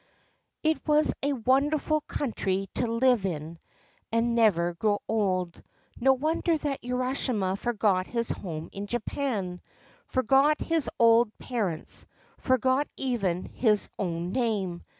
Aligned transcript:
It 0.63 0.81
was 0.87 1.13
a 1.21 1.33
wonderful 1.33 2.01
country 2.01 2.67
to 2.73 2.87
live 2.91 3.23
in 3.23 3.59
and 4.11 4.33
never 4.33 4.73
grow 4.73 4.99
old. 5.07 5.61
No 5.95 6.13
wonder 6.13 6.57
that 6.57 6.81
Urashima 6.83 7.55
forgot 7.55 8.07
his 8.07 8.31
home 8.31 8.69
in 8.71 8.87
Japan, 8.87 9.61
forgot 10.07 10.59
his 10.59 10.89
old 10.97 11.37
parents, 11.37 12.07
forgot 12.39 12.87
even 12.97 13.45
his 13.45 13.89
own 13.99 14.31
name. 14.31 14.83